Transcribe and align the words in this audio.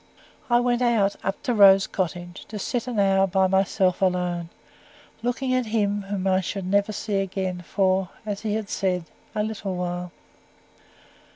I 0.49 0.59
went 0.59 0.81
out, 0.81 1.15
up 1.23 1.43
to 1.43 1.53
Rose 1.53 1.85
Cottage, 1.85 2.45
to 2.47 2.57
sit 2.57 2.87
an 2.87 2.97
hour 2.97 3.27
by 3.27 3.45
myself 3.45 4.01
alone, 4.01 4.49
looking 5.21 5.53
at 5.53 5.67
him 5.67 6.01
whom 6.09 6.25
I 6.25 6.41
should 6.41 6.65
not 6.65 6.91
see 6.95 7.17
again 7.19 7.61
for 7.61 8.09
as 8.25 8.41
he 8.41 8.55
had 8.55 8.67
said 8.67 9.03
"a 9.35 9.43
little 9.43 9.75
while." 9.75 10.11